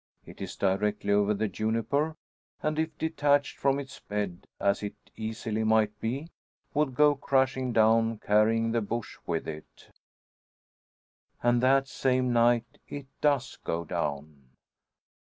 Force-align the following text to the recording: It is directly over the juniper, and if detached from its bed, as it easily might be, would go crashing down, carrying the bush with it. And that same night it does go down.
It 0.25 0.41
is 0.41 0.55
directly 0.55 1.11
over 1.13 1.35
the 1.35 1.47
juniper, 1.47 2.17
and 2.63 2.79
if 2.79 2.97
detached 2.97 3.57
from 3.59 3.77
its 3.79 3.99
bed, 3.99 4.47
as 4.59 4.81
it 4.81 4.95
easily 5.15 5.63
might 5.63 5.99
be, 5.99 6.31
would 6.73 6.95
go 6.95 7.13
crashing 7.13 7.71
down, 7.71 8.17
carrying 8.17 8.71
the 8.71 8.81
bush 8.81 9.19
with 9.27 9.47
it. 9.47 9.91
And 11.43 11.61
that 11.61 11.87
same 11.87 12.33
night 12.33 12.79
it 12.87 13.05
does 13.21 13.57
go 13.63 13.83
down. 13.85 14.49